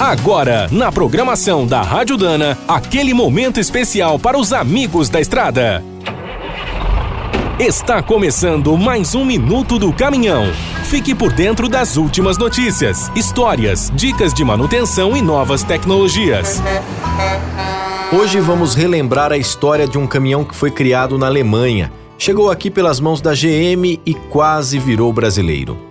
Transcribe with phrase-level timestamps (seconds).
[0.00, 5.84] Agora, na programação da Rádio Dana, aquele momento especial para os amigos da estrada.
[7.58, 10.52] Está começando mais um Minuto do Caminhão.
[10.84, 16.62] Fique por dentro das últimas notícias, histórias, dicas de manutenção e novas tecnologias.
[18.12, 21.92] Hoje vamos relembrar a história de um caminhão que foi criado na Alemanha.
[22.16, 25.87] Chegou aqui pelas mãos da GM e quase virou brasileiro.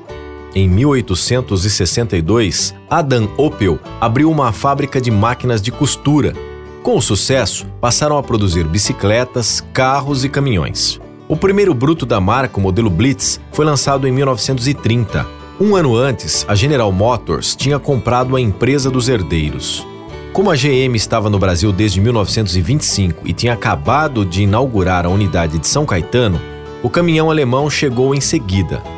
[0.57, 6.33] Em 1862, Adam Opel abriu uma fábrica de máquinas de costura.
[6.81, 10.99] Com o sucesso, passaram a produzir bicicletas, carros e caminhões.
[11.27, 15.27] O primeiro bruto da marca, o modelo Blitz, foi lançado em 1930.
[15.61, 19.85] Um ano antes, a General Motors tinha comprado a empresa dos herdeiros.
[20.33, 25.59] Como a GM estava no Brasil desde 1925 e tinha acabado de inaugurar a unidade
[25.59, 26.41] de São Caetano,
[26.81, 28.96] o caminhão alemão chegou em seguida.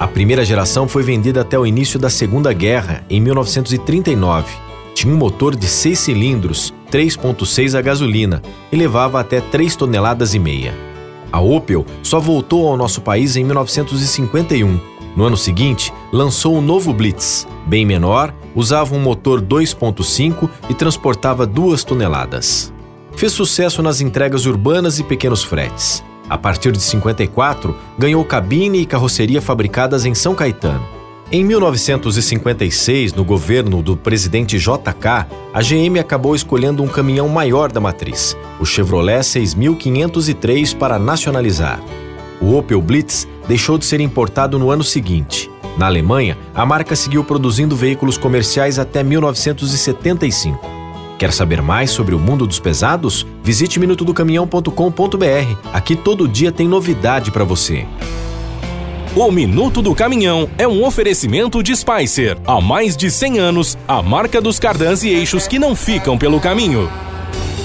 [0.00, 4.46] A primeira geração foi vendida até o início da Segunda Guerra, em 1939.
[4.94, 8.40] Tinha um motor de 6 cilindros, 3.6 a gasolina,
[8.72, 10.74] e levava até 3 toneladas e meia.
[11.30, 14.80] A Opel só voltou ao nosso país em 1951.
[15.14, 21.44] No ano seguinte, lançou o novo Blitz, bem menor, usava um motor 2.5 e transportava
[21.44, 22.72] 2 toneladas.
[23.18, 26.02] Fez sucesso nas entregas urbanas e pequenos fretes.
[26.30, 30.86] A partir de 54, ganhou cabine e carroceria fabricadas em São Caetano.
[31.32, 37.80] Em 1956, no governo do presidente JK, a GM acabou escolhendo um caminhão maior da
[37.80, 41.80] matriz, o Chevrolet 6503, para nacionalizar.
[42.40, 45.50] O Opel Blitz deixou de ser importado no ano seguinte.
[45.76, 50.79] Na Alemanha, a marca seguiu produzindo veículos comerciais até 1975.
[51.20, 53.26] Quer saber mais sobre o mundo dos pesados?
[53.44, 55.68] Visite minutodocaminhão.com.br.
[55.70, 57.86] Aqui todo dia tem novidade para você.
[59.14, 62.38] O Minuto do Caminhão é um oferecimento de Spicer.
[62.46, 66.40] Há mais de 100 anos, a marca dos cardãs e eixos que não ficam pelo
[66.40, 66.90] caminho.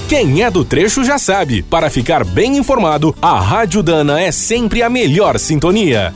[0.06, 4.82] Quem é do trecho já sabe, para ficar bem informado, a Rádio Dana é sempre
[4.82, 6.12] a melhor sintonia.